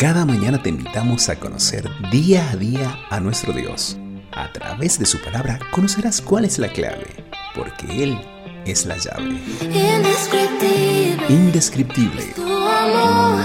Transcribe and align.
Cada 0.00 0.24
mañana 0.24 0.62
te 0.62 0.70
invitamos 0.70 1.28
a 1.28 1.38
conocer 1.38 1.86
día 2.10 2.48
a 2.48 2.56
día 2.56 2.98
a 3.10 3.20
nuestro 3.20 3.52
Dios. 3.52 3.98
A 4.32 4.50
través 4.50 4.98
de 4.98 5.04
su 5.04 5.20
palabra 5.20 5.58
conocerás 5.72 6.22
cuál 6.22 6.46
es 6.46 6.58
la 6.58 6.68
clave, 6.68 7.04
porque 7.54 8.04
Él 8.04 8.18
es 8.64 8.86
la 8.86 8.96
llave. 8.96 9.42
Indescriptible. 9.60 11.26
Indescriptible. 11.28 12.22
Tu 12.34 12.42
amor. 12.42 13.44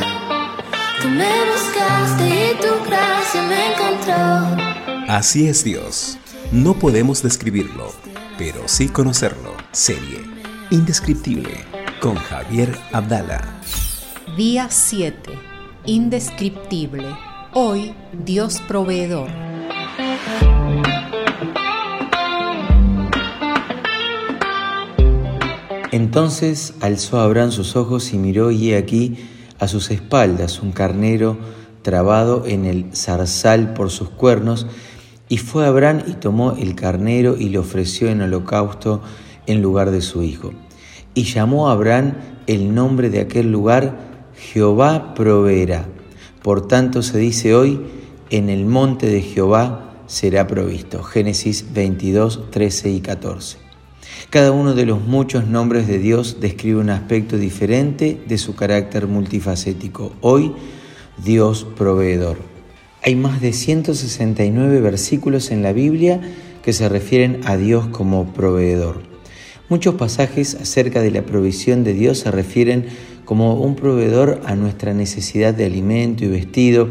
Tú 1.01 1.09
me 1.09 1.29
buscaste 1.51 2.23
y 2.23 2.55
tu 2.61 2.85
gracia 2.89 3.41
me 3.43 3.73
encontró. 3.73 5.13
Así 5.13 5.49
es 5.49 5.61
Dios. 5.61 6.17
No 6.53 6.73
podemos 6.73 7.21
describirlo, 7.21 7.93
pero 8.37 8.65
sí 8.69 8.87
conocerlo. 8.87 9.57
Serie 9.73 10.21
Indescriptible 10.69 11.65
con 11.99 12.15
Javier 12.15 12.79
Abdala. 12.93 13.59
Día 14.37 14.69
7. 14.69 15.54
Indescriptible. 15.87 17.05
Hoy, 17.53 17.93
Dios 18.25 18.59
proveedor. 18.67 19.29
Entonces 25.91 26.73
alzó 26.81 27.19
Abraham 27.19 27.51
sus 27.51 27.75
ojos 27.75 28.13
y 28.13 28.17
miró 28.17 28.49
y 28.49 28.71
he 28.71 28.77
aquí 28.77 29.17
a 29.59 29.67
sus 29.67 29.91
espaldas 29.91 30.59
un 30.59 30.71
carnero 30.71 31.37
trabado 31.83 32.47
en 32.47 32.65
el 32.65 32.95
zarzal 32.95 33.75
por 33.75 33.91
sus 33.91 34.09
cuernos, 34.09 34.65
y 35.29 35.37
fue 35.37 35.67
Abraham 35.67 36.01
y 36.07 36.13
tomó 36.13 36.53
el 36.53 36.73
carnero 36.73 37.37
y 37.37 37.49
le 37.49 37.59
ofreció 37.59 38.09
en 38.09 38.21
holocausto 38.21 39.03
en 39.45 39.61
lugar 39.61 39.91
de 39.91 40.01
su 40.01 40.23
hijo. 40.23 40.51
Y 41.13 41.25
llamó 41.25 41.69
a 41.69 41.73
Abraham 41.73 42.15
el 42.47 42.73
nombre 42.73 43.11
de 43.11 43.19
aquel 43.19 43.51
lugar 43.51 44.04
Jehová 44.37 45.13
proveerá. 45.13 45.87
Por 46.41 46.67
tanto 46.67 47.01
se 47.01 47.17
dice 47.17 47.55
hoy, 47.55 47.81
en 48.29 48.49
el 48.49 48.65
monte 48.65 49.07
de 49.07 49.21
Jehová 49.21 49.93
será 50.07 50.47
provisto. 50.47 51.03
Génesis 51.03 51.73
22, 51.73 52.51
13 52.51 52.91
y 52.91 52.99
14. 53.01 53.57
Cada 54.29 54.51
uno 54.51 54.73
de 54.73 54.85
los 54.85 55.01
muchos 55.01 55.47
nombres 55.47 55.87
de 55.87 55.97
Dios 55.97 56.37
describe 56.39 56.79
un 56.79 56.89
aspecto 56.89 57.37
diferente 57.37 58.21
de 58.27 58.37
su 58.37 58.55
carácter 58.55 59.07
multifacético. 59.07 60.13
Hoy, 60.21 60.53
Dios 61.23 61.65
proveedor. 61.77 62.37
Hay 63.03 63.15
más 63.15 63.39
de 63.39 63.53
169 63.53 64.81
versículos 64.81 65.51
en 65.51 65.63
la 65.63 65.73
Biblia 65.73 66.21
que 66.63 66.73
se 66.73 66.89
refieren 66.89 67.41
a 67.45 67.55
Dios 67.55 67.87
como 67.87 68.33
proveedor. 68.33 69.03
Muchos 69.69 69.95
pasajes 69.95 70.55
acerca 70.55 71.01
de 71.01 71.11
la 71.11 71.23
provisión 71.23 71.83
de 71.83 71.93
Dios 71.93 72.19
se 72.19 72.31
refieren 72.31 72.85
como 73.25 73.55
un 73.55 73.75
proveedor 73.75 74.41
a 74.45 74.55
nuestra 74.55 74.93
necesidad 74.93 75.53
de 75.53 75.65
alimento 75.65 76.23
y 76.23 76.27
vestido, 76.27 76.89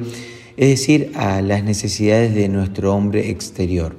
es 0.56 0.68
decir, 0.68 1.12
a 1.14 1.40
las 1.40 1.64
necesidades 1.64 2.34
de 2.34 2.48
nuestro 2.48 2.94
hombre 2.94 3.30
exterior. 3.30 3.96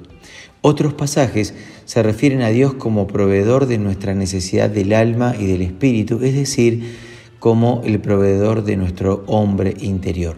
Otros 0.60 0.94
pasajes 0.94 1.54
se 1.84 2.02
refieren 2.02 2.42
a 2.42 2.48
Dios 2.48 2.74
como 2.74 3.06
proveedor 3.06 3.66
de 3.66 3.78
nuestra 3.78 4.14
necesidad 4.14 4.70
del 4.70 4.92
alma 4.92 5.34
y 5.38 5.46
del 5.46 5.62
espíritu, 5.62 6.20
es 6.22 6.34
decir, 6.34 6.96
como 7.38 7.82
el 7.84 8.00
proveedor 8.00 8.64
de 8.64 8.76
nuestro 8.76 9.24
hombre 9.26 9.74
interior. 9.80 10.36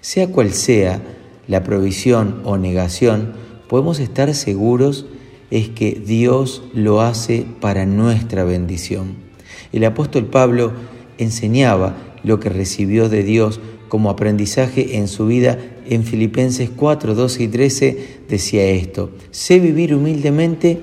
Sea 0.00 0.28
cual 0.28 0.52
sea 0.52 1.00
la 1.46 1.62
provisión 1.62 2.40
o 2.44 2.56
negación, 2.56 3.34
podemos 3.68 4.00
estar 4.00 4.34
seguros 4.34 5.06
es 5.50 5.68
que 5.68 5.92
Dios 5.92 6.62
lo 6.72 7.02
hace 7.02 7.46
para 7.60 7.84
nuestra 7.84 8.42
bendición. 8.42 9.16
El 9.72 9.84
apóstol 9.84 10.26
Pablo 10.26 10.72
enseñaba 11.22 11.96
lo 12.24 12.40
que 12.40 12.48
recibió 12.48 13.08
de 13.08 13.22
Dios 13.22 13.60
como 13.88 14.10
aprendizaje 14.10 14.96
en 14.96 15.08
su 15.08 15.26
vida 15.26 15.58
en 15.88 16.04
Filipenses 16.04 16.70
4, 16.74 17.14
12 17.14 17.42
y 17.42 17.48
13 17.48 18.08
decía 18.28 18.64
esto, 18.64 19.10
sé 19.30 19.58
vivir 19.58 19.94
humildemente 19.94 20.80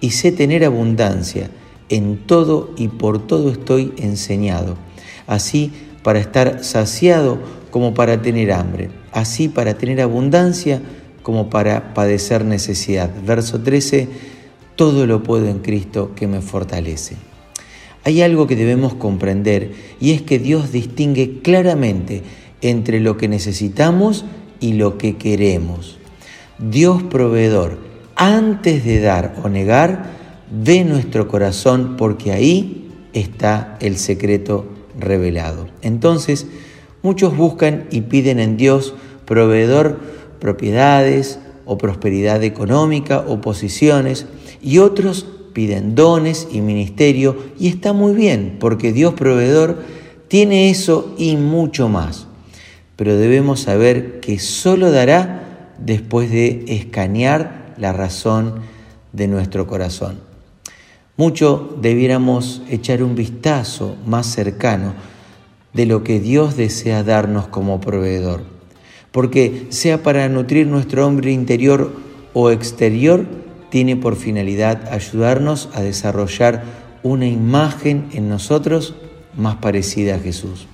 y 0.00 0.10
sé 0.10 0.32
tener 0.32 0.64
abundancia, 0.64 1.50
en 1.88 2.18
todo 2.26 2.72
y 2.76 2.88
por 2.88 3.26
todo 3.26 3.50
estoy 3.50 3.92
enseñado, 3.96 4.76
así 5.26 5.72
para 6.02 6.20
estar 6.20 6.62
saciado 6.64 7.38
como 7.70 7.94
para 7.94 8.22
tener 8.22 8.52
hambre, 8.52 8.90
así 9.12 9.48
para 9.48 9.74
tener 9.74 10.00
abundancia 10.00 10.80
como 11.22 11.50
para 11.50 11.94
padecer 11.94 12.44
necesidad. 12.44 13.10
Verso 13.24 13.60
13, 13.60 14.08
todo 14.76 15.06
lo 15.06 15.22
puedo 15.22 15.48
en 15.48 15.60
Cristo 15.60 16.12
que 16.14 16.26
me 16.26 16.40
fortalece. 16.40 17.16
Hay 18.04 18.22
algo 18.22 18.46
que 18.46 18.56
debemos 18.56 18.94
comprender 18.94 19.72
y 20.00 20.12
es 20.12 20.22
que 20.22 20.38
Dios 20.38 20.72
distingue 20.72 21.40
claramente 21.42 22.22
entre 22.60 23.00
lo 23.00 23.16
que 23.16 23.28
necesitamos 23.28 24.24
y 24.60 24.74
lo 24.74 24.98
que 24.98 25.16
queremos. 25.16 25.98
Dios 26.58 27.02
proveedor, 27.02 27.78
antes 28.16 28.84
de 28.84 29.00
dar 29.00 29.36
o 29.42 29.48
negar, 29.48 30.10
ve 30.50 30.84
nuestro 30.84 31.28
corazón 31.28 31.96
porque 31.96 32.32
ahí 32.32 32.90
está 33.12 33.76
el 33.80 33.96
secreto 33.96 34.66
revelado. 34.98 35.68
Entonces, 35.82 36.46
muchos 37.02 37.36
buscan 37.36 37.86
y 37.90 38.02
piden 38.02 38.38
en 38.38 38.56
Dios 38.56 38.94
proveedor 39.24 40.00
propiedades 40.40 41.38
o 41.64 41.78
prosperidad 41.78 42.42
económica 42.42 43.24
o 43.26 43.40
posiciones 43.40 44.26
y 44.60 44.78
otros 44.78 45.26
piden 45.52 45.94
dones 45.94 46.48
y 46.50 46.60
ministerio 46.60 47.36
y 47.58 47.68
está 47.68 47.92
muy 47.92 48.14
bien 48.14 48.56
porque 48.58 48.92
Dios 48.92 49.14
proveedor 49.14 49.82
tiene 50.28 50.70
eso 50.70 51.14
y 51.18 51.36
mucho 51.36 51.88
más 51.88 52.26
pero 53.02 53.16
debemos 53.16 53.58
saber 53.58 54.20
que 54.20 54.38
solo 54.38 54.92
dará 54.92 55.74
después 55.78 56.30
de 56.30 56.64
escanear 56.68 57.74
la 57.76 57.92
razón 57.92 58.60
de 59.12 59.26
nuestro 59.26 59.66
corazón. 59.66 60.20
Mucho 61.16 61.76
debiéramos 61.80 62.62
echar 62.70 63.02
un 63.02 63.16
vistazo 63.16 63.96
más 64.06 64.26
cercano 64.26 64.94
de 65.72 65.86
lo 65.86 66.04
que 66.04 66.20
Dios 66.20 66.56
desea 66.56 67.02
darnos 67.02 67.48
como 67.48 67.80
proveedor, 67.80 68.42
porque 69.10 69.66
sea 69.70 70.02
para 70.02 70.28
nutrir 70.28 70.68
nuestro 70.68 71.04
hombre 71.04 71.32
interior 71.32 71.92
o 72.34 72.50
exterior, 72.50 73.26
tiene 73.72 73.96
por 73.96 74.16
finalidad 74.16 74.92
ayudarnos 74.92 75.70
a 75.72 75.80
desarrollar 75.80 76.62
una 77.02 77.26
imagen 77.26 78.10
en 78.12 78.28
nosotros 78.28 78.94
más 79.34 79.56
parecida 79.56 80.16
a 80.16 80.18
Jesús. 80.18 80.66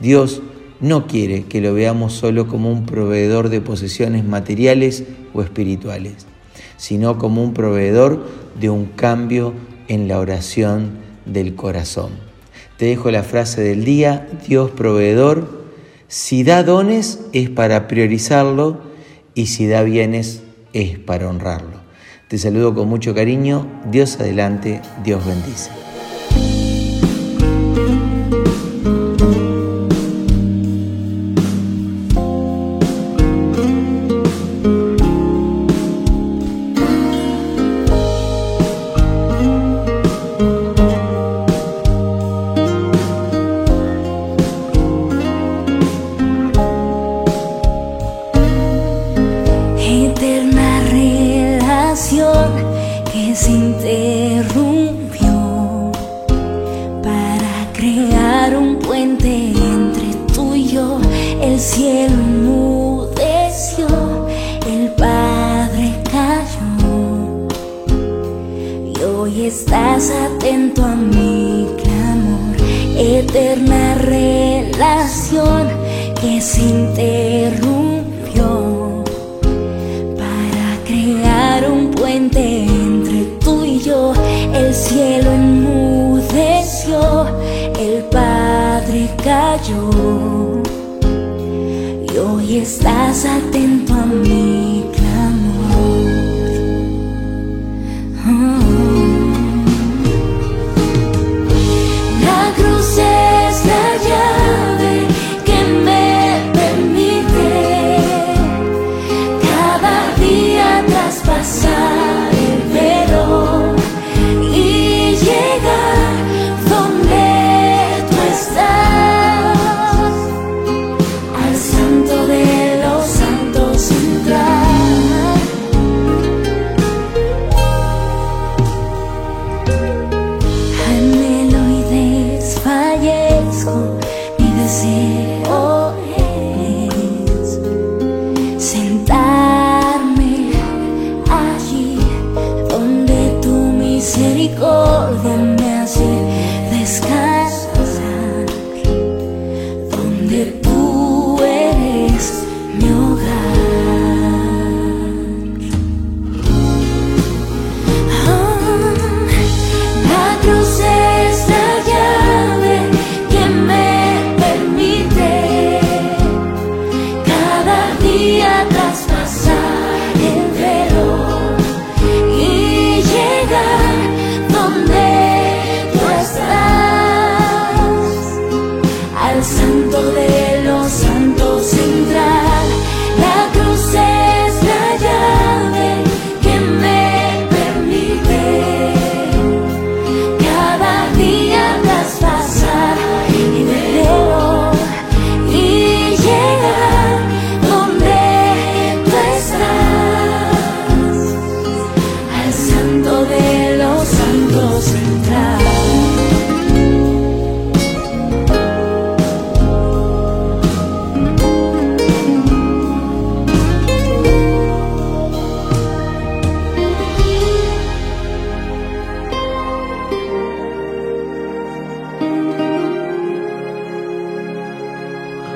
Dios 0.00 0.40
no 0.80 1.06
quiere 1.06 1.44
que 1.44 1.60
lo 1.60 1.74
veamos 1.74 2.14
solo 2.14 2.48
como 2.48 2.72
un 2.72 2.86
proveedor 2.86 3.50
de 3.50 3.60
posesiones 3.60 4.24
materiales 4.24 5.04
o 5.34 5.42
espirituales, 5.42 6.26
sino 6.78 7.18
como 7.18 7.44
un 7.44 7.52
proveedor 7.52 8.26
de 8.58 8.70
un 8.70 8.86
cambio 8.86 9.52
en 9.88 10.08
la 10.08 10.18
oración 10.18 10.92
del 11.26 11.54
corazón. 11.54 12.12
Te 12.78 12.86
dejo 12.86 13.10
la 13.10 13.22
frase 13.22 13.60
del 13.60 13.84
día, 13.84 14.26
Dios 14.48 14.70
proveedor, 14.70 15.66
si 16.08 16.42
da 16.42 16.62
dones 16.62 17.20
es 17.34 17.50
para 17.50 17.86
priorizarlo 17.86 18.80
y 19.34 19.48
si 19.48 19.66
da 19.66 19.82
bienes 19.82 20.42
es 20.72 20.98
para 20.98 21.28
honrarlo. 21.28 21.83
Te 22.28 22.38
saludo 22.38 22.74
con 22.74 22.88
mucho 22.88 23.14
cariño, 23.14 23.66
Dios 23.90 24.18
adelante, 24.18 24.80
Dios 25.04 25.26
bendice. 25.26 25.70
Estás 69.36 70.10
atento 70.10 70.84
a 70.84 70.94
mi 70.94 71.66
clamor, 71.82 72.56
eterna 72.96 73.96
relación 73.96 75.68
que 76.20 76.40
se 76.40 76.62
interrumpió 76.62 77.42
para 80.16 80.78
crear 80.86 81.68
un 81.68 81.90
puente 81.90 82.64
entre 82.64 83.24
tú 83.40 83.64
y 83.64 83.80
yo. 83.80 84.12
El 84.54 84.72
cielo 84.72 85.32
enmudeció, 85.32 87.26
el 87.76 88.04
Padre 88.04 89.10
cayó 89.24 90.62
y 92.08 92.16
hoy 92.16 92.58
estás 92.58 93.24
atento 93.24 93.93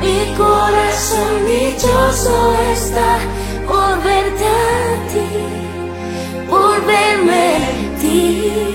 Mi 0.00 0.34
corazón 0.36 1.46
dichoso 1.46 2.54
está 2.72 3.18
por 3.66 4.02
verte 4.02 4.46
a 4.46 5.08
ti, 5.12 6.46
por 6.48 6.86
verme 6.86 7.56
a 7.56 8.00
ti. 8.00 8.67